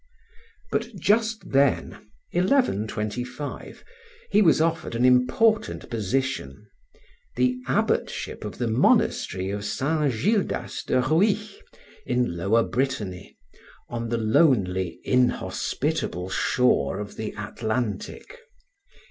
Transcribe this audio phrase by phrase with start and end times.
[0.71, 1.91] But just then
[2.31, 3.83] (1125)
[4.31, 6.65] he was offered an important position,
[7.35, 10.11] the abbotship of the monastery of St.
[10.11, 11.53] Gildas de Rhuys,
[12.07, 13.37] in Lower Brittany,
[13.89, 18.39] on the lonely, inhospitable shore of the Atlantic.